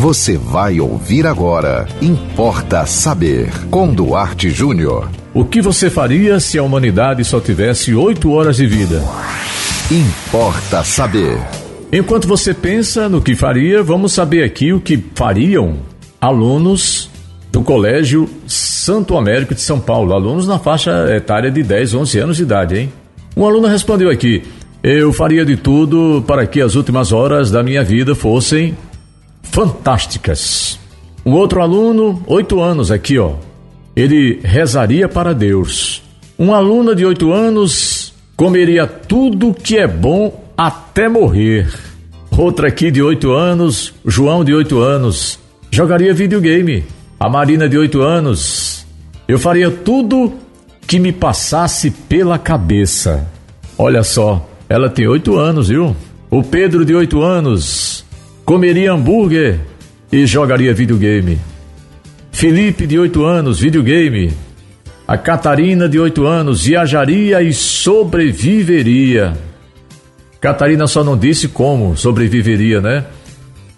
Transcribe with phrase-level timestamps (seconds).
[0.00, 1.84] Você vai ouvir agora.
[2.00, 3.50] Importa saber.
[3.68, 5.10] Com Duarte Júnior.
[5.34, 9.02] O que você faria se a humanidade só tivesse oito horas de vida?
[9.90, 11.40] Importa saber.
[11.92, 15.78] Enquanto você pensa no que faria, vamos saber aqui o que fariam
[16.20, 17.10] alunos
[17.50, 22.36] do Colégio Santo Américo de São Paulo, alunos na faixa etária de 10, 11 anos
[22.36, 22.92] de idade, hein?
[23.36, 24.44] Um aluno respondeu aqui:
[24.80, 28.76] Eu faria de tudo para que as últimas horas da minha vida fossem
[29.50, 30.78] fantásticas.
[31.24, 33.34] Um outro aluno, oito anos aqui, ó.
[33.94, 36.02] Ele rezaria para Deus.
[36.38, 41.68] Um aluno de oito anos comeria tudo que é bom até morrer.
[42.36, 45.38] Outra aqui de oito anos, João de oito anos,
[45.70, 46.84] jogaria videogame.
[47.18, 48.86] A Marina de oito anos,
[49.26, 50.32] eu faria tudo
[50.86, 53.28] que me passasse pela cabeça.
[53.76, 55.96] Olha só, ela tem oito anos, viu?
[56.30, 58.04] O Pedro de oito anos,
[58.48, 59.60] comeria hambúrguer
[60.10, 61.38] e jogaria videogame.
[62.32, 64.32] Felipe, de 8 anos, videogame.
[65.06, 69.36] A Catarina, de 8 anos, viajaria e sobreviveria.
[70.40, 73.04] Catarina só não disse como sobreviveria, né?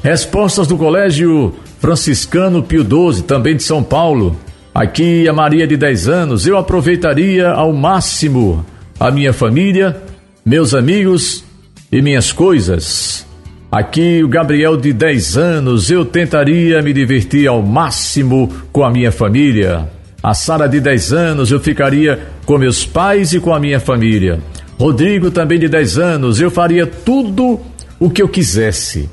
[0.00, 4.36] Respostas do Colégio Franciscano Pio XII, também de São Paulo.
[4.72, 8.64] Aqui a Maria de 10 anos, eu aproveitaria ao máximo
[9.00, 10.00] a minha família,
[10.46, 11.44] meus amigos
[11.90, 13.26] e minhas coisas.
[13.72, 19.10] Aqui o Gabriel de 10 anos, eu tentaria me divertir ao máximo com a minha
[19.10, 19.88] família.
[20.22, 24.40] A Sara de 10 anos, eu ficaria com meus pais e com a minha família.
[24.78, 27.58] Rodrigo também de 10 anos, eu faria tudo
[27.98, 29.08] o que eu quisesse.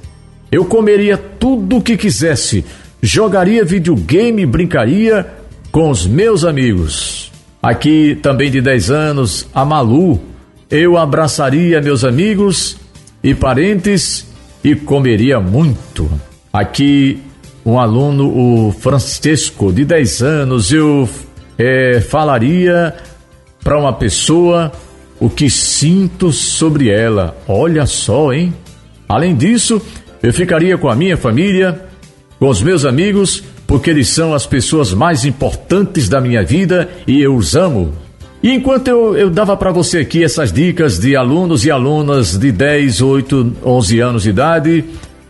[0.52, 2.66] Eu comeria tudo o que quisesse.
[3.02, 5.26] Jogaria videogame e brincaria
[5.72, 7.32] com os meus amigos.
[7.64, 10.20] Aqui também de 10 anos, a Malu,
[10.70, 12.76] eu abraçaria meus amigos
[13.24, 14.29] e parentes
[14.64, 16.10] e comeria muito.
[16.52, 17.20] Aqui,
[17.66, 21.08] um aluno, o Francisco, de 10 anos, eu
[21.58, 22.96] é, falaria
[23.64, 24.72] para uma pessoa
[25.20, 27.38] o que sinto sobre ela.
[27.48, 28.54] Olha só, hein?
[29.08, 29.82] Além disso,
[30.24, 31.88] eu ficaria com a minha família,
[32.40, 37.22] com os meus amigos, porque eles são as pessoas mais importantes da minha vida e
[37.22, 37.94] eu os amo.
[38.42, 42.52] E enquanto eu, eu dava para você aqui essas dicas de alunos e alunas de
[42.52, 44.86] 10, 8, 11 anos de idade,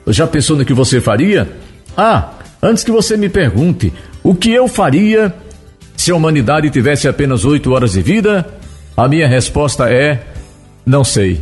[0.08, 1.50] já pensou no que você faria?
[1.98, 2.30] Ah,
[2.62, 3.92] antes que você me pergunte,
[4.24, 5.34] o que eu faria
[5.98, 8.48] se a humanidade tivesse apenas 8 horas de vida?
[8.96, 10.24] A minha resposta é:
[10.86, 11.42] não sei.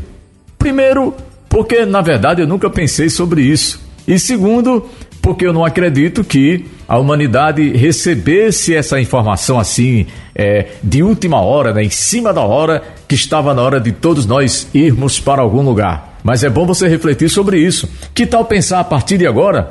[0.57, 1.13] Primeiro,
[1.49, 3.79] porque na verdade eu nunca pensei sobre isso.
[4.07, 4.89] E segundo,
[5.27, 11.73] porque eu não acredito que a humanidade recebesse essa informação assim, é, de última hora,
[11.73, 15.61] né, em cima da hora, que estava na hora de todos nós irmos para algum
[15.61, 16.17] lugar.
[16.23, 17.89] Mas é bom você refletir sobre isso.
[18.13, 19.67] Que tal pensar a partir de agora?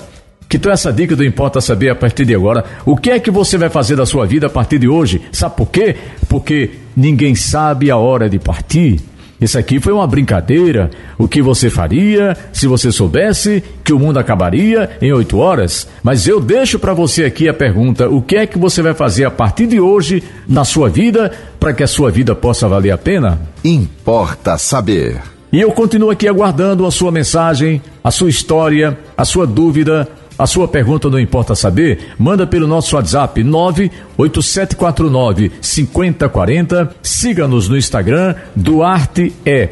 [0.47, 2.63] Que tal essa dica do Importa Saber a partir de agora?
[2.85, 5.23] O que é que você vai fazer da sua vida a partir de hoje?
[5.33, 5.97] Sabe por quê?
[6.29, 9.01] Porque ninguém sabe a hora de partir.
[9.41, 10.91] Isso aqui foi uma brincadeira.
[11.19, 15.87] O que você faria se você soubesse que o mundo acabaria em oito horas?
[16.03, 19.25] Mas eu deixo para você aqui a pergunta: o que é que você vai fazer
[19.25, 21.31] a partir de hoje na sua vida
[21.61, 23.41] para que a sua vida possa valer a pena?
[23.63, 25.21] Importa saber.
[25.53, 30.09] E eu continuo aqui aguardando a sua mensagem, a sua história, a sua dúvida
[30.39, 32.13] a sua pergunta não importa saber?
[32.19, 36.95] Manda pelo nosso WhatsApp 98749 5040.
[37.03, 39.67] Siga-nos no Instagram duarte.jr.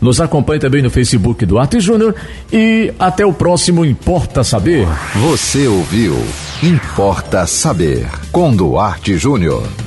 [0.00, 2.14] Nos acompanhe também no Facebook Duarte Júnior
[2.52, 4.86] e até o próximo Importa Saber.
[5.14, 6.16] Você ouviu
[6.62, 9.85] Importa Saber com Duarte Júnior.